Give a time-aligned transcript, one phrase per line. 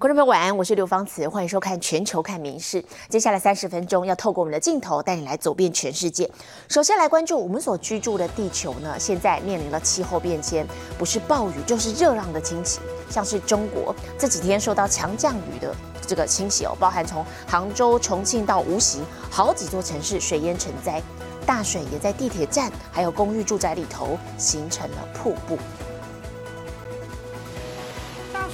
[0.00, 2.80] 观众朋友晚安，我是刘芳慈，欢迎收看《全球看民事》。
[3.08, 6.30] 接下来三十分钟要透过我们的镜头带你来走遍全世界。
[6.68, 10.64] 首先来关注我们所居住的地球呢，现在面临了气候变迁，
[10.96, 12.78] 不是暴雨就是热浪的侵袭。
[13.10, 15.74] 像是中国这几天受到强降雨的
[16.06, 21.02] 这个侵袭哦，包含从杭州、重庆到无锡，好几座城市水淹成灾，
[21.44, 25.58] 大水也在地铁站还有公寓住宅里头形成了瀑布。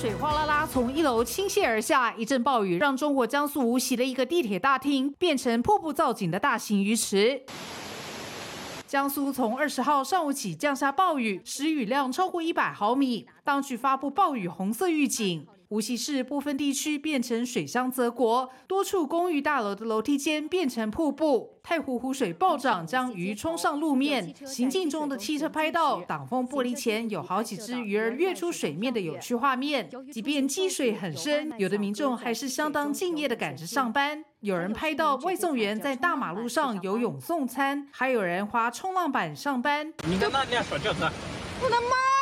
[0.05, 7.41] 水哗啦啦从一楼倾泻而下，一阵暴雨让中国江苏无锡的一个地铁大厅变成瀑布造景的大型鱼池。
[8.87, 15.47] 江苏从二十号上午起降下暴雨，时雨量超过一百毫米，当局发布暴雨红色预警。
[15.75, 24.33] 无锡市部分地区变成水乡泽国，多处公寓大楼的楼梯间变成瀑布，太湖湖水暴涨，将鱼冲上路面。
[24.47, 29.91] 行进中的汽车拍到挡风玻璃前有好几只鱼儿跃出水面的有趣画面。
[30.13, 34.25] 即便积水很深，有的民众还是相当敬业的赶着上班。
[34.43, 39.93] 有人拍到外送员在大马路上游泳送餐，还有人划冲浪板上班。
[40.07, 41.03] 你跟那说就是，
[41.61, 42.14] 我的妈！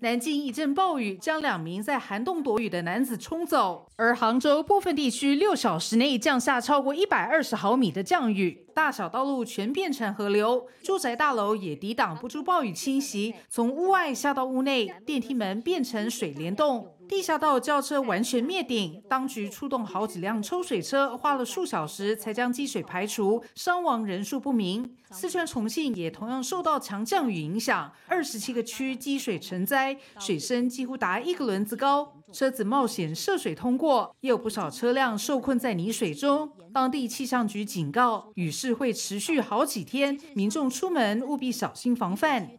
[0.00, 16.94] 南京一阵暴雨将两名在涵洞躲雨的男子冲走，而杭州部分地区六小时内降下超过一百二十毫米的降雨，大小道路全变成河流，住宅大楼也抵挡不住暴雨侵袭，从屋外下到屋内，电梯门变成水帘洞。
[17.08, 24.94] 地下道轿车完全灭顶，当局出动好几辆抽水车，花了数小时才将积水排除，伤亡人数不明。
[25.10, 36.50] 四川重庆也同样受到强降雨影响，二十七个区积水成灾，水深几乎达一个轮子高，车子冒险涉水通过，也有不少车辆受困在泥水中。
[36.72, 42.50] 当地气象局警告，雨势会持续好几天，民众出门务必小心防范。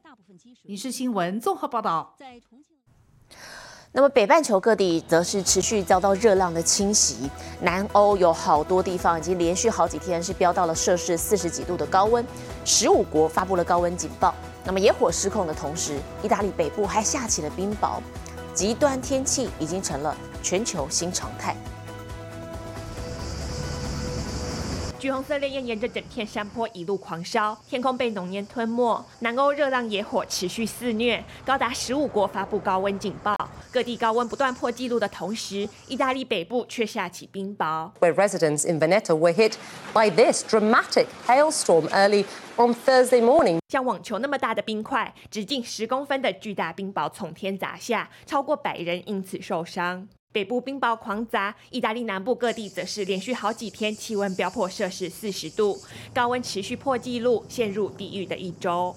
[0.63, 2.15] 民事新闻综合报道。
[3.91, 7.29] 那么北半球各地则是持续遭到热浪的侵袭，
[7.61, 12.23] 南欧有好多地方已经连续好几天是飙到了摄氏四十几度的高温，
[12.63, 14.33] 十五国发布了高温警报。
[14.63, 17.99] 那么野火失控的同时，意大利北部还下起了冰雹，
[18.53, 21.55] 极端天气已经成了全球新常态。
[24.99, 29.01] 橘红色烈焰沿着整片山坡一路狂烧，天空被浓烟吞没。
[29.19, 33.33] 南欧热浪野火持续肆虐，高达十五国发布高温警报。
[33.71, 37.89] 各地高温不断破纪录的同时，意大利北部却下起冰雹。
[38.01, 39.53] Where residents in Veneto were hit
[39.93, 42.25] by this dramatic hailstorm early
[42.57, 50.09] on Thursday morning，像网球那么大的冰块，直径十公分的巨大冰雹从天砸下，超过百人因此受伤。
[50.31, 55.81] 北部冰雹狂砸，意大利南部各地则是连续好几天气温飙破摄氏四十度，
[56.13, 58.95] 高温持续破纪录，陷入地狱的一周。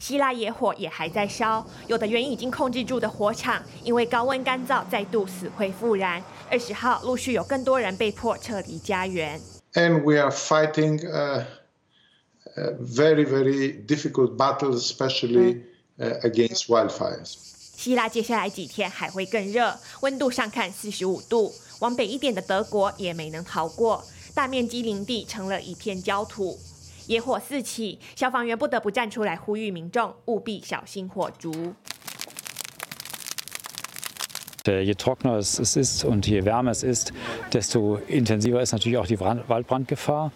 [0.00, 6.24] 希腊野火也还在烧，有的原已经控制住的火场，因为高温干燥，再度死灰复燃。
[6.50, 9.38] 二十号陆续有更多人被迫撤离家园。
[9.74, 11.46] And we are fighting a
[12.80, 15.64] very very difficult battle, especially
[15.98, 17.55] against wildfires.
[17.76, 21.54] 希腊接下来几天还会更热，温度上看四十五度。
[21.80, 24.02] 往北一点的德国也没能逃过，
[24.34, 26.58] 大面积林地成了一片焦土，
[27.06, 31.74] 野火四起，消防员不得不站出来呼吁民众务必小心火烛。
[34.67, 37.13] Je trockener es ist und je wärmer es ist,
[37.51, 40.31] desto intensiver ist natürlich auch die Waldbrandgefahr.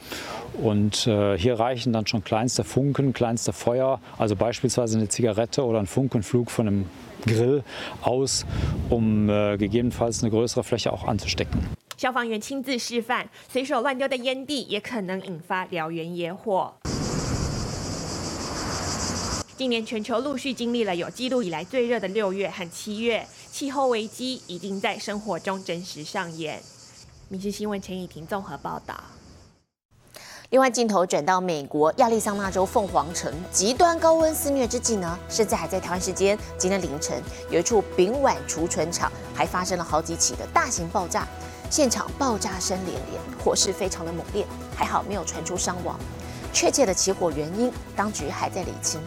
[0.61, 5.85] Und hier reichen dann schon kleinste Funken, kleinste Feuer, also beispielsweise eine Zigarette oder ein
[5.85, 6.85] Funkenflug von einem
[7.27, 7.63] Grill
[8.01, 8.45] aus,
[8.89, 11.59] um gegebenenfalls eine größere Fläche auch anzustecken.
[11.97, 16.73] 消防员亲自示范，随手乱丢的烟蒂也可能引发燎原野火。
[19.57, 26.62] 今年全球陆续经历了有记录以来最热的六月和七月， 气候危机已经在生活中真实上演。
[27.28, 28.94] 民事新闻陈以婷综合报道。
[30.50, 41.26] 另外，镜头转到美国亚利桑那州凤凰城，极端高温肆虐之际呢，现在还在台湾时间今天凌晨，有一处丙烷储存厂还发生了好几起的大型爆炸，
[41.70, 44.44] 现场爆炸声连连，火势非常的猛烈，
[44.76, 45.98] 还好没有传出伤亡。
[46.52, 49.00] 确切的起火原因，当局还在厘清。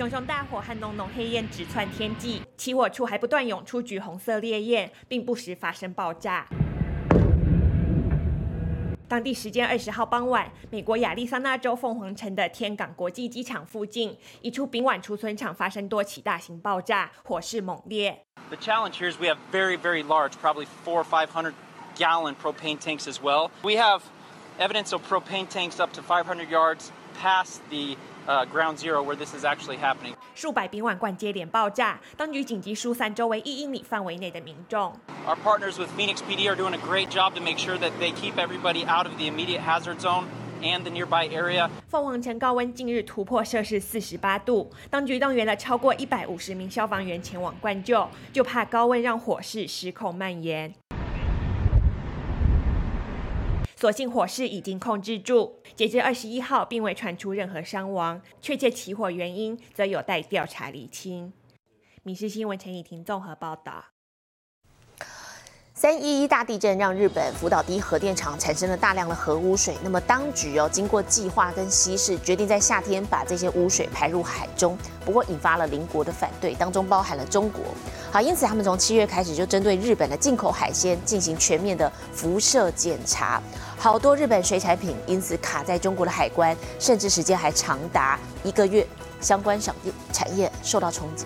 [0.00, 6.46] 熊熊大火和浓浓黑烟直窜天际，起火处还不断涌出橘红色烈焰，并不时发生爆炸。
[9.06, 18.24] 当地时间二十号傍晚，美国亚利桑那州凤凰城的天港国际机场附近，一处丙烷储存厂发生多起大型爆炸，火势猛烈。
[18.48, 21.52] The challenge here is we have very, very large, probably four or five hundred
[21.98, 23.50] gallon propane tanks as well.
[23.62, 24.00] We have
[24.58, 27.98] evidence of propane tanks up to five hundred yards past the
[28.30, 30.14] uh, ground zero where this is actually happening.
[30.34, 34.94] 数百宾碗罐接连爆炸，当局紧急疏散周围一英里范围内的民众。
[35.26, 38.36] Our partners with Phoenix PD are doing a great job to make sure that they keep
[38.36, 40.24] everybody out of the immediate hazard zone
[40.62, 41.68] and the nearby area.
[41.88, 50.72] 凤凰城高温近日突破摄氏四十八度，当局动员了超过一百五十名消防员前往灌救，就怕高温让火势失控蔓延。
[53.80, 61.32] 所幸火势已经控制住，截至二十一号，并未传出任何伤亡，确切起火原因则有待调查厘清。
[62.02, 63.86] 民事新闻陈以婷综合报道。
[65.80, 77.62] 三一一大地震让日本福岛第一核电厂产生了大量的核污水，那么当局哦经过计划跟稀释，决定在夏天把这些污水排入海中，不过引发了邻国的反对，当中包含了中国。
[78.12, 83.42] 好，因此他们从七月开始就针对日本的进口海鲜进行全面的辐射检查，
[83.78, 88.86] 好多日本水产品因此卡在中国的海关，甚至时间还长达一个月，
[89.22, 91.24] 相关产业产业受到冲击。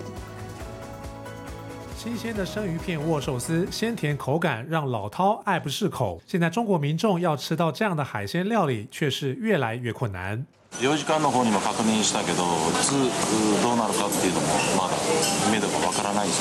[2.05, 6.21] 新鲜的生鱼片握寿司，鲜甜口感让老饕爱不释口。
[6.27, 10.45] 现在中国民众要吃到这样的海鲜料理，却是越来越困难。
[10.80, 12.46] 領事館の方にも確認したけど、い
[12.82, 12.92] つ
[13.62, 14.46] どうなるかっていうのも
[14.78, 14.94] まだ
[15.50, 16.40] 目処がわからないです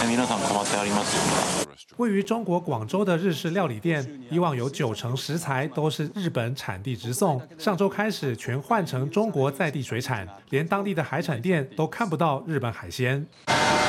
[0.00, 0.10] よね。
[0.10, 1.70] 皆さん困ってありますよね。
[1.98, 13.26] 位于中国广州的日式料理店，以往有九成食材都是日本产地直送，上周开始全换成中国在地水产，连当地的海产店都看不到日本海鲜。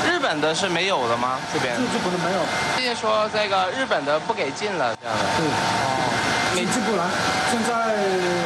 [0.06, 1.38] 日本的是没有的吗？
[1.54, 2.40] 这边日本的没有。
[2.76, 5.24] 直接说这个日本的不给进了，这样的。
[5.38, 6.12] 对，哦，
[6.54, 7.08] 没进不来，
[7.50, 8.45] 现在还还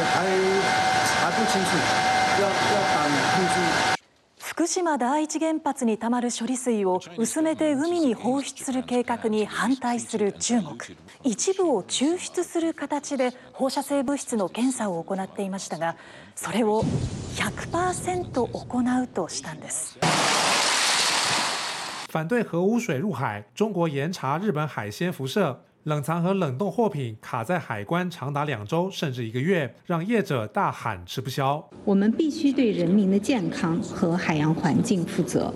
[4.38, 10.78] 福島第一原発にたまる処理水を薄めて海に放出する計画に反対する中国。
[11.24, 15.96] 一部を抽出する形で放射性物質の検査を行っていましたが
[16.34, 16.84] それを
[17.34, 19.98] 100%行うとしたんです。
[22.10, 31.69] 反对核污水入海，中国严查日本海鲜辐射，冷藏和冷冻货品卡在海关长达两周甚至一个月，让业者大喊吃不消。
[31.85, 35.53] 我们必须对人民的健康和海洋环境负责，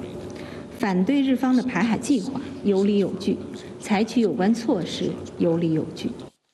[0.79, 3.37] 反对日方的排海计划有理有据，
[3.79, 6.11] 采取有关措施有理有据。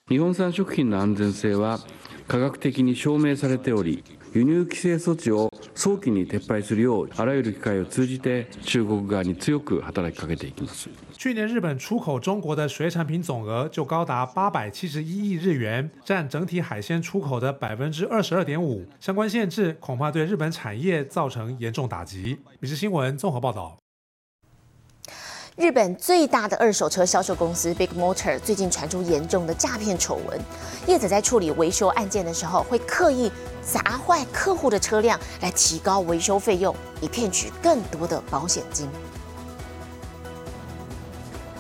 [0.10, 1.80] 日本産食品の安全性は
[2.28, 4.04] 科学的に証明されており、
[4.34, 10.90] 輸入規制措置を 早期に撤廃するようあらゆる機会を通じて中国側に強く働きかけていきます。
[11.18, 18.86] 去年日本出口中国的水产品总额就高达八百七十一亿日元，占整体海鲜出口的百分之二十二点五。
[19.00, 22.38] 相关限制恐怕对日本产业造成严重打击。
[22.60, 23.78] 米氏新闻综合报道。
[25.56, 30.40] 日本最大的二手车销售公司 Big Motor 最近传出严重的诈骗丑闻，
[30.86, 33.32] 业者在处理维修案件的时候，会刻意
[33.62, 38.88] 砸坏客户的车辆来提高维修费用，以骗取更多的保险金。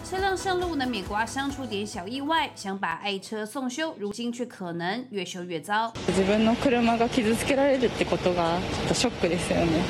[0.09, 5.91] 车辆上路难免刮伤出点小意外，想把爱车送修，如今却可能越修越糟。
[6.07, 9.81] 自分の車が傷つけられるってことがちょっとショックですよね。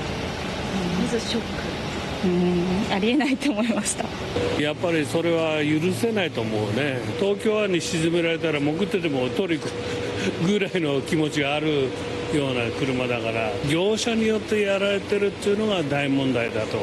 [1.04, 1.61] まずショック。
[2.25, 4.05] うん、ありえないと思いました。
[4.61, 7.01] やっぱりそれは許せないと思うね。
[7.19, 9.61] 東京湾に沈められたら潜ってても取り
[10.47, 11.89] ぐらいの気持ちがある
[12.33, 16.79] ような車だから、業者によってやられてるっていうのが大問題だと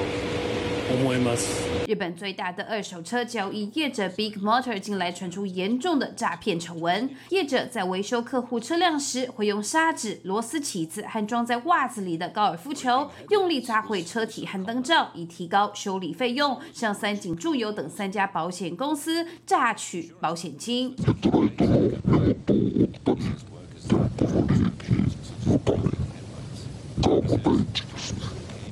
[0.94, 1.69] 思います。
[1.89, 7.09] 日本最大的二手车交易业者 Big Motor 近来传出严重的诈骗丑闻。
[7.29, 20.95] 业者在维修客户车辆时，会用砂纸、螺丝起子和装在袜子里的高尔夫球，用力砸毁车体和灯罩，以提高修理费用，向三井住友等三家保险公司榨取保险金。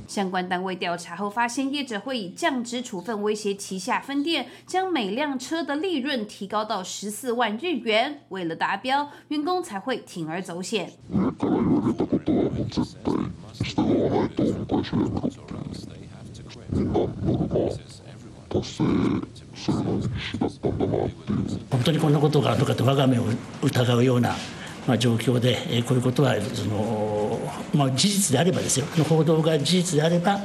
[0.07, 8.21] 相关单位调查后发现，业者会以降职处分威胁旗下分店，将每辆车的利润提高到十四万日元。
[8.29, 10.93] 为了达标，员工才会铤而走险。
[21.71, 23.23] 本当にこんなことがあるのかと我が目を
[23.63, 24.35] 疑うような、
[24.87, 27.39] まあ、状況で、えこういうことはその、
[27.75, 30.41] まあ、事実であればですよ報道が事実であれば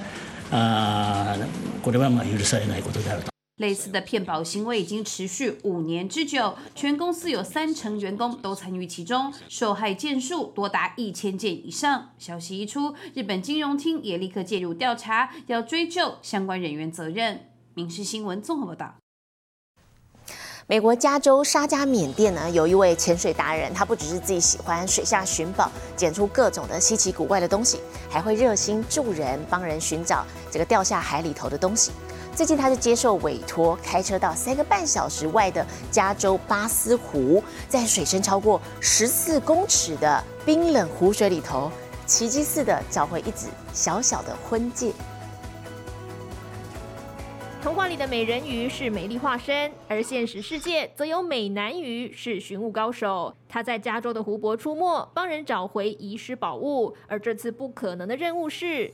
[0.51, 1.36] あ
[1.81, 3.29] これはまあ許されないことであると。
[3.57, 12.12] 类似的骗保行为已经持续五年之久，全公司有三成员工都参与其中，受害件数多达一千件以上。
[12.19, 17.47] 消息一出，日本金融厅也立刻介入调查，要追究相关人员责任。
[17.74, 18.93] 民事新闻综合报道。
[20.72, 31.92] 美国加州沙加缅甸呢，有一位潜水达人，他不只是自己喜欢水下寻宝，捡出各种的稀奇古怪的东西，还会热心助人，帮人寻找这个掉下海里头的东西。
[32.34, 41.70] 最近他就接受委托，开车到三个半小时外的加州巴斯湖，在水深超过十四公尺的冰冷湖水里头，
[42.06, 44.90] 奇迹似的找回一只小小的婚戒。
[47.62, 53.33] 童话里的美人鱼是美丽化身，而现实世界则有美男鱼是寻物高手。
[53.49, 56.97] 他在加州的湖泊出没，帮人找回遗失宝物。
[57.07, 58.90] 而这次不可能的任务是。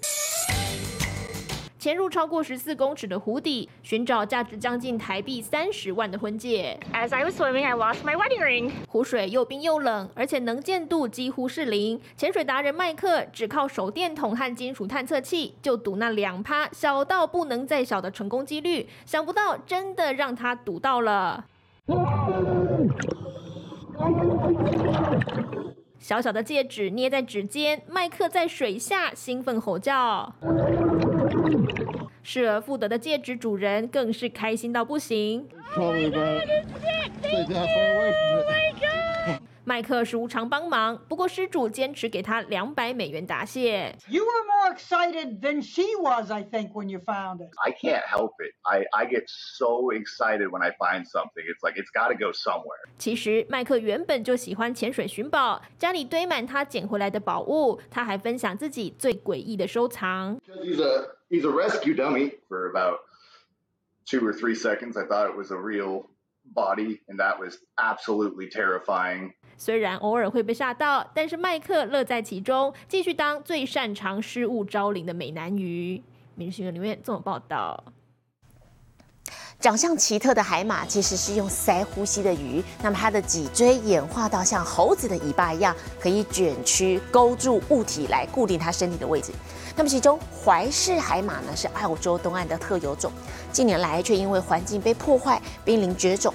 [1.88, 6.78] 潜入超过十四公尺的湖底，寻找价值将近台币三十万的婚戒。
[6.92, 8.70] As I was swimming, I lost my wedding ring.
[8.86, 11.98] 湖水又冰又冷，而且能见度几乎是零。
[12.14, 18.86] 潜水达人麦克只靠手电筒和金属探测器，就赌那两趴小到不能再小的成功几率。
[19.06, 21.46] 想不到，真的让他赌到了。
[25.98, 30.34] 小小的戒指捏在指尖，麦克在水下兴奋吼叫。
[32.22, 35.48] 失而复得的戒指主人更是开心到不行。
[39.64, 43.94] 麦克是无偿帮忙，不过失主坚持给他两百美元答谢。
[44.08, 47.50] You were more excited than she was, I think, when you found it.
[47.62, 48.54] I can't help it.
[48.62, 51.44] I I get so excited when I find something.
[51.44, 52.88] It's like it's got to go somewhere.
[52.96, 57.78] 其实麦克原本就喜欢潜水寻宝，家里堆满他捡回来的宝物。
[57.90, 60.40] 他还分享自己最诡异的收藏。
[60.64, 62.99] He's a he's a rescue dummy for about
[64.05, 64.97] two or three seconds.
[64.97, 66.09] I thought it was a real
[66.53, 69.33] body, and that was absolutely terrifying.
[69.55, 76.01] 虽然偶尔会被吓到，但是麦克乐在其中，继续当最擅长失物招领的美男鱼。
[76.35, 77.83] 明星里面这么报道。
[79.60, 89.32] 长相奇特的海马其实是用鳃呼吸的鱼，那么它的脊椎演化到像猴子的尾巴一样，可以卷曲勾住物体来固定它身体的位置。
[89.74, 93.10] 那么其中怀氏海马呢是澳洲东岸的特有种，
[93.50, 96.32] 近年来却因为环境被破坏，濒临绝种。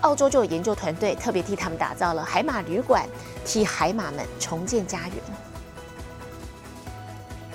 [0.00, 3.06] 澳洲就有研究团队特别替他们打造了海马旅馆，
[3.44, 5.16] 替海马们重建家园。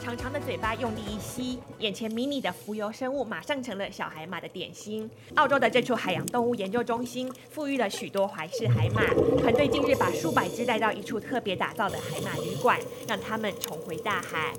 [0.02, 5.08] 长长的嘴巴用力一吸，眼前迷你的浮游生物马上成了小海马的点心。
[5.36, 9.06] 澳洲的这处海洋动物研究中心富裕了许多怀氏海马，
[9.40, 14.54] 团队近日把数百只带到一处特别打造的海马旅馆，让它们重回大海。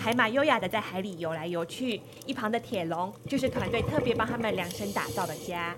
[0.00, 5.76] 海马优雅的在海里游来游去，一旁的铁笼就是团队特别帮他们量身打造的家。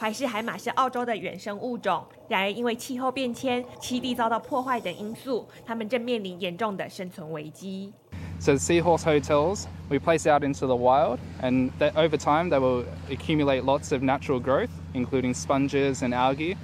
[0.00, 7.92] 怀氏海马是澳洲的原生物种，然而因为气候变迁、栖地遭到破坏等因素，它们正面临严重的生存危机。
[8.38, 13.64] So seahorse hotels we place out into the wild, and that over time they will accumulate
[13.64, 16.56] lots of natural growth, including sponges and algae.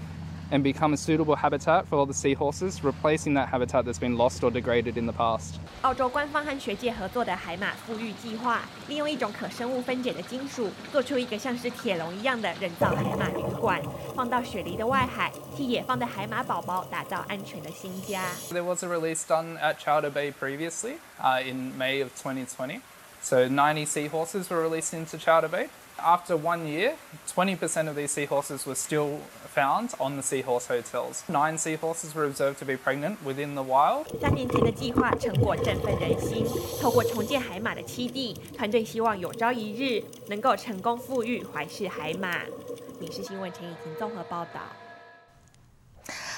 [0.51, 4.43] and become a suitable habitat for all the seahorses, replacing that habitat that's been lost
[4.43, 5.55] or degraded in the past.
[5.83, 13.81] 澳洲官方和学界合作的海马富裕计划，利用一种可生物分解的金属，做出一个像是铁笼一样的人造海马旅馆，
[14.13, 18.21] 放到雪梨的外海，替野放的海马宝宝打造安全的新家。
[18.51, 22.81] There was a release done at Chowder Bay previously uh, in May of 2020.
[23.21, 25.69] So 90 seahorses were released into Chowder Bay.
[26.03, 26.95] After one year,
[27.27, 29.19] 20% of these seahorses were still
[29.56, 31.24] found on the seahorse hotels.
[31.28, 34.04] Nine seahorses were observed to be pregnant within the wild.
[34.20, 36.44] 三年前的计划成果振奋人心。
[36.78, 42.42] 透过重建海马的栖地，团队希望有朝一日能够成功富裕怀氏海马。
[43.00, 44.60] 民事新闻陈以婷综合报道。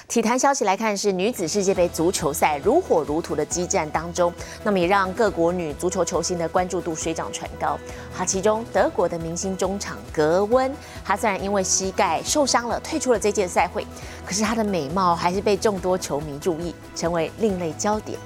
[0.09, 7.77] 体坛消息来看，是女子世界杯足球赛如火如荼的激战当中，那么也让各国女足球球星的关注度水涨船高。
[8.11, 10.73] 好，其中德国的明星中场格温，
[11.05, 13.85] 她虽然因为膝盖受伤了退出了这届赛会，
[14.25, 18.17] 可是她的美貌还是被众多球迷注意，成为另类焦点。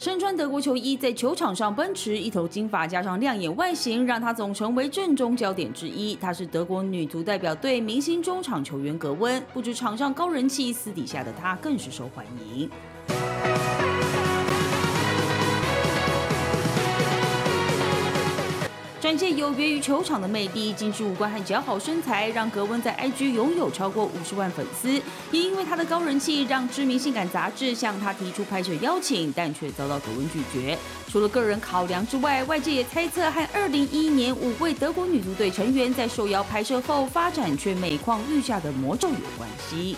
[0.00, 6.14] 身穿德国球衣在球场上奔驰，一头金发加上亮眼外形，让她总成为正中焦点之一。
[6.14, 12.70] 她是德国女足代表队明星中场球员格温，不止场上高人气，私底下的她更是受欢迎。
[19.10, 24.88] 展现有别于球场的魅力，精致五官和姣好身材，让格温在 IG 拥有超过五十万粉丝。
[25.32, 30.78] 也因为她的高人气，让知名性感杂志向她提出拍摄邀请，但却遭到格温拒绝。
[31.08, 39.96] 除了个人考量之外，外界也猜测和2011年五位德国女足队成员在受邀拍摄后发展却每况愈下的魔咒有关系。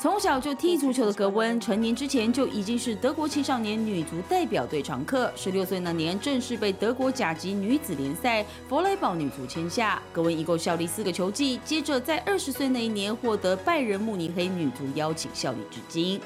[0.00, 5.30] 从小就踢足球的格温，成年之前就已经是德国青少年女足代表队常客。
[5.34, 10.00] 十六岁那年，正式被德国甲级女子联赛弗莱堡女足签下。
[10.12, 16.20] 格温一共效力四个球季，接着在二十岁那一年获得拜仁慕尼黑女足邀请效力至今。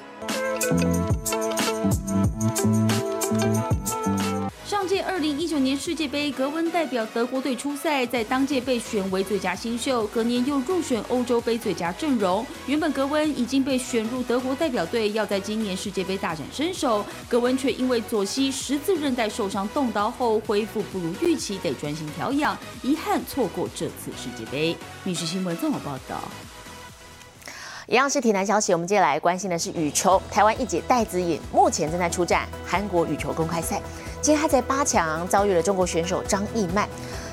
[5.04, 12.44] 二零一九年世界杯，格温代表德国队出赛，在当届被选为最佳新秀，隔年又入选欧洲杯最佳阵容。
[12.66, 24.76] 原本格温已经被选入德国代表队，要在今年世界杯大展身手，格温却因为左膝十字韧带受伤动刀后恢复不如预期，得专心调养，遗憾错过这次世界杯。
[25.04, 26.22] 密室新闻综合报道。
[27.92, 30.18] 一样是体坛消息，我们接下来关心的是羽球。
[30.30, 33.82] 台湾一姐戴资颖目前正在出战韩国羽球公开赛，
[34.22, 36.88] 今天她在八强遭遇了中国选手张艺曼。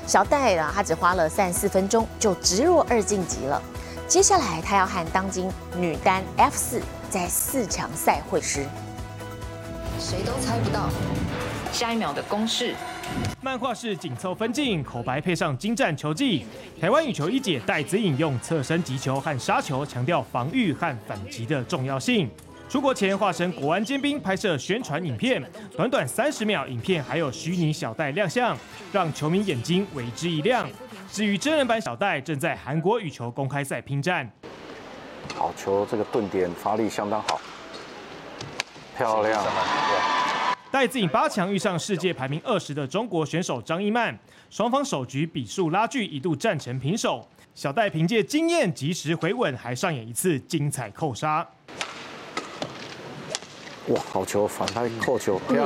[0.06, 3.62] 小戴啊，她只花了三十四分钟就直落二晋级了。
[4.06, 8.66] 接下来她要和当今女单 F 四在四强赛会师。
[9.98, 10.90] 谁都猜不到
[11.72, 12.74] 下一秒的攻势。
[13.42, 16.44] 漫画是紧凑分镜，口白配上精湛球技。
[16.80, 22.30] 台湾羽球一姐戴子颖用侧身击球和杀球，强调防御和反击的重要性。
[22.68, 25.42] 出国前化身国安尖兵拍摄宣传影片，
[25.76, 28.56] 短短三十秒影片还有虚拟小戴亮相，
[28.92, 30.68] 让球迷眼睛为之一亮。
[31.10, 34.30] 至于真人版小戴，正在韩国羽球公开赛拼战。
[35.34, 37.40] 好球，这个顿点发力相当好，
[38.96, 39.42] 漂亮。
[40.70, 44.16] 戴资颖八强遇上世界排名二十的中国选手张一曼，
[44.50, 47.26] 双方首局比数拉锯，一度战成平手。
[47.56, 51.44] 小戴凭借经验及时回稳，还上演一次精彩扣杀。
[53.88, 55.56] 哇，好球，反拍扣球，漂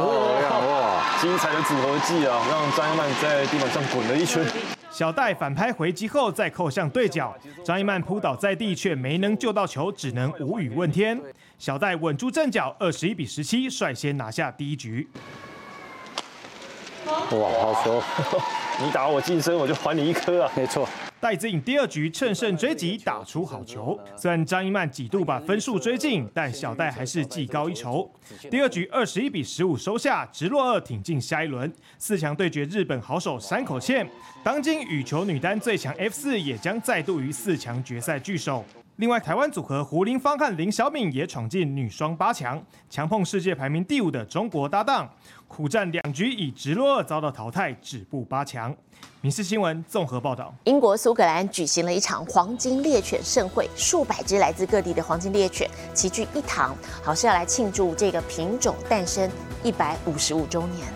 [0.41, 1.19] 亮哇！
[1.21, 4.43] 精彩的组合技啊，让张一曼在地板上滚了一圈。
[4.91, 11.21] 小戴反拍回击后再扣向对角，张一曼扑倒在地却没能救到球，只能无语问天。
[11.59, 15.09] 小戴稳住阵脚，二十一比十七率先拿下第一局。
[17.07, 18.03] 哇，好球！
[18.85, 20.53] 你打我近身，我就还你一颗啊！
[20.57, 20.89] 没错。
[21.21, 23.99] 戴资颖第二局趁胜追击，打出好球。
[24.17, 28.11] 虽然张一曼几度把分数追进，但小戴还是技高一筹。
[28.51, 31.73] 第二局二十一比十五收下，直落二挺进下一轮。
[31.99, 34.07] 四强对决日本好手山口茜，
[34.43, 38.65] 当今羽球女单最强 F 四也将再度于四强决赛聚首。
[38.97, 45.11] 另外，台湾组合胡林芳和林小敏也闯进女双八强，强碰世界排名第五的中国搭档，
[45.49, 48.73] 苦战两局以直落二遭到淘汰，止步八强。
[49.21, 59.29] 民事新闻综合报道：英国苏格兰举行了一场黄金猎犬盛会，数百只来自各地的黄金猎犬齐聚一堂，好是要来庆祝这个品种诞生
[59.65, 60.87] 一百五十五周年。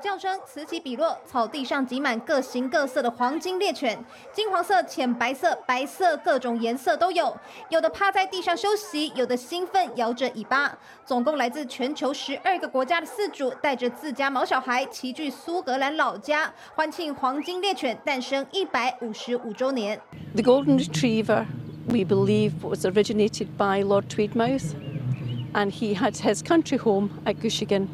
[0.00, 7.36] 叫声此起彼落，草地上挤满各形各色的黄金猎犬，金黄色、浅白色、白色，各种颜色都有。
[7.68, 10.76] 有的趴在地上休息，有的兴奋摇着尾巴。
[11.04, 20.00] 总共来自全球十二个国家的饲主，带着自家毛小孩齐聚苏格兰老家，欢庆黄金猎犬诞生一百五十五周年。
[20.34, 21.46] The golden retriever,
[21.88, 24.74] we believe, was originated by Lord Tweedmouth,
[25.52, 27.88] and he had his country home at Gushigan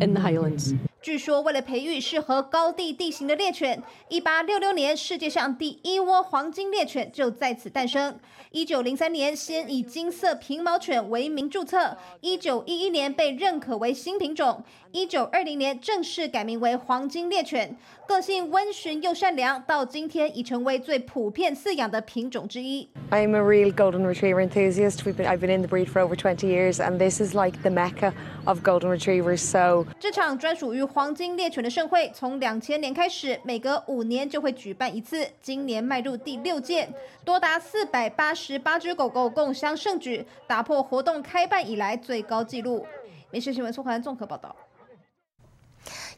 [0.00, 0.74] in the Highlands.
[1.02, 8.16] 据说，为了培育适合高地地形的猎犬一八六六年世界上第一窝黄金猎犬就在此诞生。
[8.52, 17.76] 一九零三年，先以金色平毛犬为名注册一九一一年被认可为新品种；1920年正式改名为黄金猎犬。
[18.06, 22.86] 个性温驯又善良，到今天已成为最普遍饲养的品种之一。
[23.10, 24.98] I'm a real golden retriever enthusiast.
[25.04, 27.62] We've been, I've been in the breed for over 20 years, and this is like
[27.62, 28.12] the mecca
[28.44, 29.38] of golden retrievers.
[29.38, 36.88] So 这场专属于黄金猎犬的盛会，从两千年开始，每隔五年就会举办一次，今年迈入第六届，
[37.24, 42.84] 多达四百八十八只狗狗共襄盛举，打破活动开办以来最高纪录。
[43.30, 44.54] 民事新闻苏环综合报道。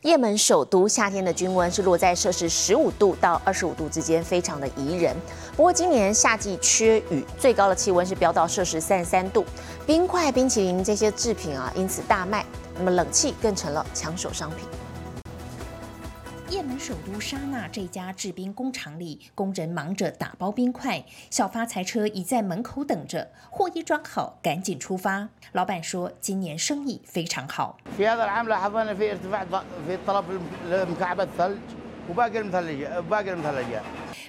[0.05, 5.17] 也门首都夏天的均温是落在摄氏十五度到二十五度之间，非常的宜人。
[5.57, 9.47] 不过今年夏季缺雨，最高的气温是飙到摄氏三十三度，
[9.87, 12.45] 冰块、冰淇淋这些制品啊因此大卖，
[12.77, 14.69] 那么冷气更成了抢手商品。
[16.51, 25.29] 也门首都沙那这家制冰工厂里，工人忙着打包冰块，小发财车已在门口等着，货一装好，赶紧出发。
[25.53, 27.79] 老板说，今年生意非常好。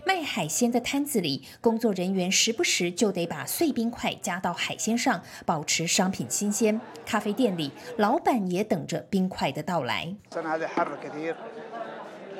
[0.05, 6.79] 卖海鲜的摊子里，工作人员时不时就得把碎冰块加到海鲜上，保持商品新鲜。
[7.05, 10.15] 咖啡店里，老板也等着冰块的到来。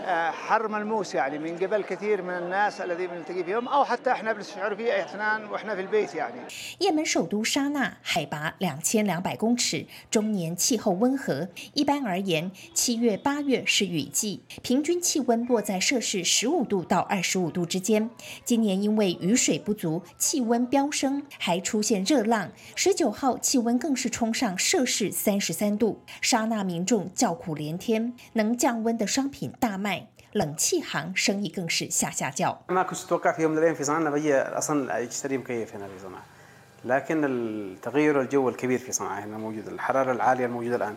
[0.04, 3.68] السنة هذه حر كثير حر ملموس يعني من قبل كثير من الناس الذين نلتقي فيهم
[3.68, 6.40] او حتى احنا بنشعر فيه احنا واحنا في البيت يعني.
[6.78, 11.48] 也门首都沙那海拔两千两百公尺，终年气候温和。
[11.74, 18.10] 一般而言，七月八月是雨季，平均气温落在摄氏十五度到二十五度之间。
[18.44, 22.50] 今年因为雨水不足，气温飙升，还出现热浪。
[22.74, 28.12] 十九号气温更是冲上摄氏三十三度，沙那民众叫苦连天。
[28.32, 29.93] 能降温的商品大卖，
[30.34, 32.58] 冷气行生意更是下下叫。
[32.68, 35.98] ما كنت اتوقع في يوم من الايام في صنعاء بجي اصلا اشتري مكيف هنا في
[36.02, 36.22] صنعاء
[36.84, 40.94] لكن التغير الجو الكبير في صنعاء هنا موجود الحراره العاليه الموجوده الان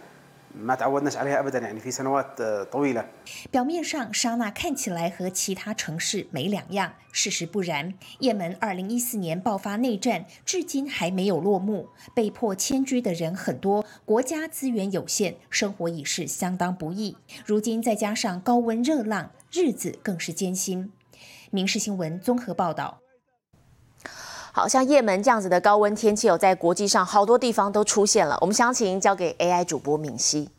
[0.57, 3.05] ما تعودناش عليها ابدا يعني في سنوات طويله
[3.51, 7.95] 表面上，沙那看起来和其他城市没两样，事实不然。
[8.19, 17.17] 也门2014年爆发内战，至今还没有落幕，被迫迁居的人很多，国家资源有限，生活已是相当不易。
[17.43, 20.91] 如今再加上高温热浪，日子更是艰辛。
[21.49, 22.99] 民事新闻综合报道。
[24.58, 28.36] 好像也门这样子的高温天气，有在国际上好多地方都出现了。
[28.40, 30.50] 我们详情交给 AI 主播敏熙。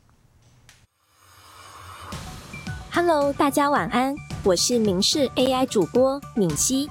[2.93, 6.89] Hello，大家晚安，我是明视 AI 主播敏熙。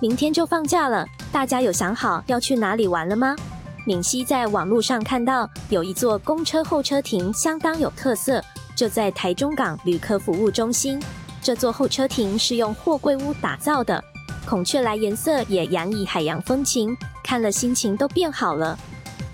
[0.00, 3.34] 明天就放假了，大家有想好要去哪里玩了吗？
[3.84, 8.40] 敏熙在网络上看到有一座公车候车亭相当有特色，
[8.76, 11.02] 就在台中港旅客服务中心。
[11.42, 14.02] 这座候车亭是用货柜屋打造的，
[14.46, 18.78] 孔雀来颜色也洋溢海洋风情，看了心情都变好了。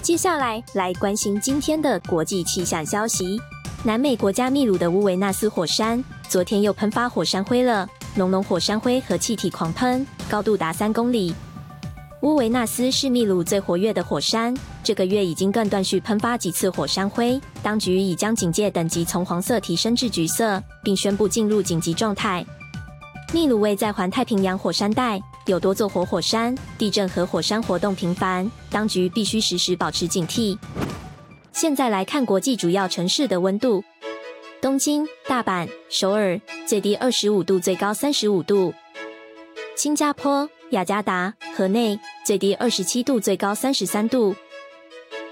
[0.00, 3.40] 接下来来关心今天的国际气象消息。
[3.82, 11.34] 南美国家秘鲁的乌维纳斯火山昨天又喷发火山灰了，浓浓火山灰和气体狂喷，高度达三公里。
[12.22, 17.40] 乌维纳斯是秘鲁最活跃的火山，这个月已经更断续喷发几次火山灰。
[17.62, 22.44] 当局已将警戒等级从黄色提升至橘色，并宣布进入紧急状态。
[23.32, 30.58] 秘鲁位在环太平洋火山带，有多座活火山，地震和火山活动频繁，当局必须时时保持警惕。
[31.52, 33.84] 现在来看国际主要城市的温度：
[34.60, 38.72] 东京、大阪、首尔，最低二十五度，最高三十五度；
[39.76, 44.34] 新加坡、雅加达、河内，最低二十七度，最高三十三度；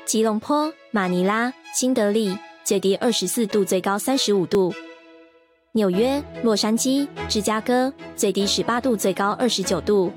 [0.05, 4.73] 吉隆坡、马尼拉、新德里，最低二十四度，最高三十五度；
[5.73, 10.11] 纽约、洛杉矶、芝加哥，最低十八度，最高二十九度；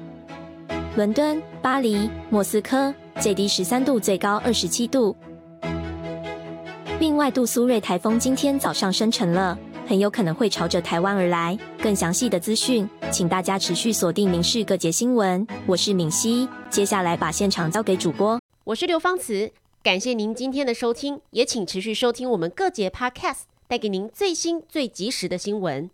[0.96, 5.14] 伦敦、巴黎、莫斯科，最低十三度，最高二十七度。
[7.02, 11.58] 另外，杜苏芮台风今天早上生成了，很有可能会朝着台湾而来。
[11.84, 15.46] 更详细的资讯，请大家持续锁定民视各节新闻。
[15.66, 18.40] 我是敏熙，接下来把现场交给主播。
[18.64, 19.52] 我是刘芳慈，
[19.84, 25.90] 感谢您今天的收听，也请持续收听我们各节 Podcast，带给您最新最及时的新闻。